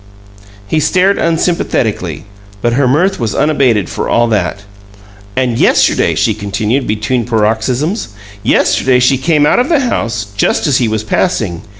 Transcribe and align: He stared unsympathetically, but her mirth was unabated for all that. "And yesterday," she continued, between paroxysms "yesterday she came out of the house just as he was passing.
He 0.65 0.79
stared 0.79 1.19
unsympathetically, 1.19 2.23
but 2.59 2.73
her 2.73 2.87
mirth 2.87 3.19
was 3.19 3.35
unabated 3.35 3.87
for 3.87 4.09
all 4.09 4.27
that. 4.29 4.63
"And 5.35 5.59
yesterday," 5.59 6.15
she 6.15 6.33
continued, 6.33 6.87
between 6.87 7.23
paroxysms 7.23 8.07
"yesterday 8.41 8.97
she 8.99 9.19
came 9.19 9.45
out 9.45 9.59
of 9.59 9.69
the 9.69 9.81
house 9.81 10.25
just 10.35 10.65
as 10.65 10.79
he 10.79 10.87
was 10.87 11.03
passing. 11.03 11.61